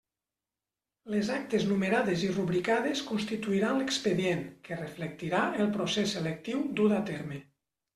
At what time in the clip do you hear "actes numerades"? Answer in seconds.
1.35-2.25